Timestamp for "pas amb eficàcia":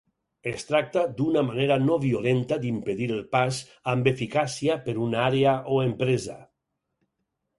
3.35-4.79